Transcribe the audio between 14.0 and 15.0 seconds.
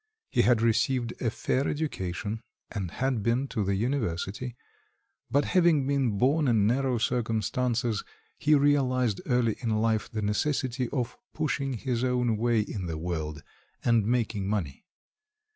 making money.